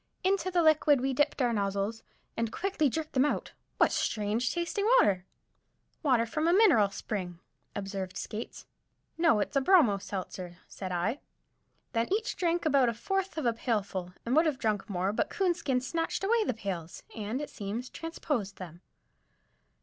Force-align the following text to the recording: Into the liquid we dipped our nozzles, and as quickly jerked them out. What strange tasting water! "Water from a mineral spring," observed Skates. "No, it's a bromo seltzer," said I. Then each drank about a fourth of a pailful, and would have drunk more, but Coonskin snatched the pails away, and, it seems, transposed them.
Into 0.23 0.49
the 0.49 0.63
liquid 0.63 0.99
we 0.99 1.13
dipped 1.13 1.43
our 1.43 1.53
nozzles, 1.53 2.01
and 2.35 2.47
as 2.49 2.53
quickly 2.55 2.89
jerked 2.89 3.13
them 3.13 3.23
out. 3.23 3.51
What 3.77 3.91
strange 3.91 4.51
tasting 4.51 4.89
water! 4.97 5.27
"Water 6.01 6.25
from 6.25 6.47
a 6.47 6.53
mineral 6.53 6.89
spring," 6.89 7.37
observed 7.75 8.17
Skates. 8.17 8.65
"No, 9.15 9.39
it's 9.41 9.55
a 9.55 9.61
bromo 9.61 9.99
seltzer," 9.99 10.57
said 10.67 10.91
I. 10.91 11.19
Then 11.93 12.11
each 12.11 12.35
drank 12.35 12.65
about 12.65 12.89
a 12.89 12.95
fourth 12.95 13.37
of 13.37 13.45
a 13.45 13.53
pailful, 13.53 14.15
and 14.25 14.35
would 14.35 14.47
have 14.47 14.57
drunk 14.57 14.89
more, 14.89 15.13
but 15.13 15.29
Coonskin 15.29 15.81
snatched 15.81 16.23
the 16.23 16.53
pails 16.57 17.03
away, 17.13 17.23
and, 17.23 17.39
it 17.39 17.51
seems, 17.51 17.87
transposed 17.87 18.55
them. 18.55 18.81